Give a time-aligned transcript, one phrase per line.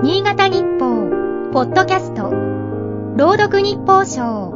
[0.00, 2.30] 新潟日報、ポッドキャスト、
[3.16, 4.54] 朗読日報賞。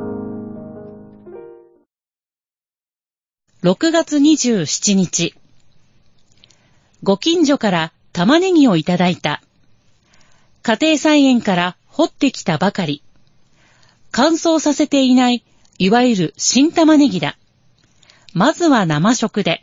[3.65, 5.35] 6月27日。
[7.03, 9.43] ご近所から玉ねぎをいただいた。
[10.63, 13.03] 家庭菜園から掘ってきたばかり。
[14.13, 15.43] 乾燥させていない、
[15.77, 17.37] いわゆる新玉ねぎだ。
[18.33, 19.61] まずは生食で。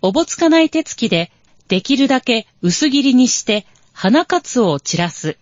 [0.00, 1.30] おぼつかない手つきで、
[1.68, 3.66] できるだけ薄切りにして、
[4.00, 5.36] 花かつを散らす。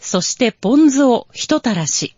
[0.00, 2.16] そしてポン酢をひとたらし。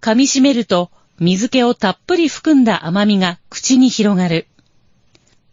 [0.00, 4.46] 噛み締めると、水気をたっぷり含んだ甘みが口に広がる。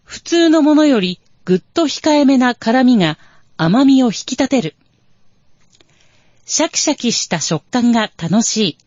[0.05, 3.17] 普通のものよりぐっと控えめな辛みが
[3.57, 4.77] 甘みを引き立てる。
[6.45, 8.77] シャキシャキした食感が楽しい。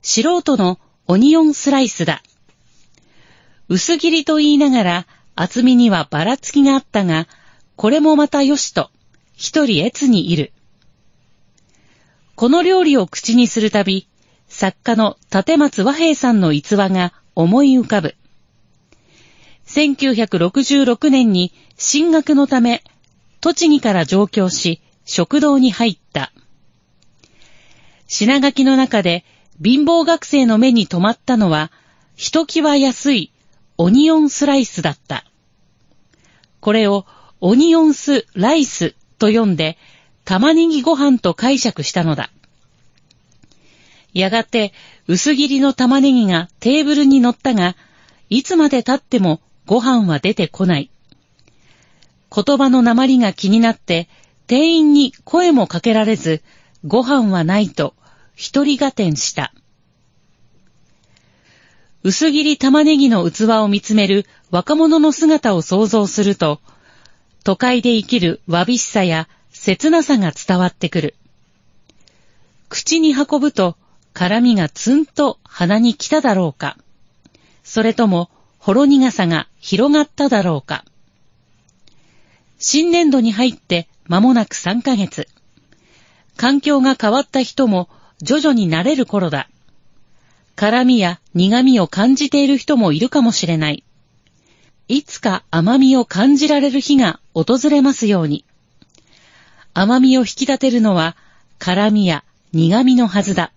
[0.00, 2.22] 素人のオニオンスライスだ。
[3.68, 7.28] 薄切りと言いながら厚みにはばらつきがあったが、
[7.80, 8.90] これもまたよしと、
[9.34, 10.52] 一人越にいる。
[12.34, 14.06] この料理を口にするたび、
[14.48, 18.16] 作家の立松和平さんの逸話が思い浮かぶ。
[19.66, 22.84] 1966年に進学のため、
[23.40, 26.32] 栃木から上京し、食堂に入った。
[28.06, 29.24] 品書きの中で
[29.64, 31.72] 貧乏学生の目に留まったのは、
[32.14, 33.32] ひときわ安い
[33.78, 35.24] オニオンスライスだった。
[36.60, 37.06] これを
[37.40, 39.78] オニオンスライスと読んで、
[40.24, 42.30] 玉ねぎご飯と解釈したのだ。
[44.12, 44.72] やがて
[45.06, 47.76] 薄切りの玉ねぎがテーブルに乗ったが、
[48.28, 50.90] いつまで経ってもご飯は出てこない。
[52.34, 54.08] 言葉の鉛が気になって、
[54.46, 56.42] 店員に声もかけられず、
[56.86, 57.94] ご飯はないと
[58.34, 59.52] 一人合点した。
[62.02, 66.60] 薄切り玉ねぎの器を見つめる若者の姿を想像すると、
[67.42, 71.14] 都会で生きるわびしさや切なさが伝わってくる。
[72.68, 73.76] 口に運ぶと
[74.12, 76.76] 辛みがツンと鼻に来ただろうか。
[77.64, 80.84] それともほろ苦さが広がっただろうか。
[82.58, 85.26] 新年度に入って間もなく3ヶ月。
[86.36, 87.88] 環境が変わった人も
[88.22, 89.48] 徐々に慣れる頃だ。
[90.56, 93.82] 辛みや苦みを感じている人もいるかもしれない。
[94.92, 98.44] いつか甘みを感じられる日が訪れますように。
[99.72, 101.16] 甘みを引き立てるのは
[101.60, 103.52] 辛みや苦みのはずだ。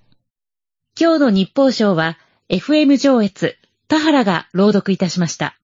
[0.95, 3.57] 今日の日報賞は FM 上越
[3.87, 5.57] 田原が朗読いたしました。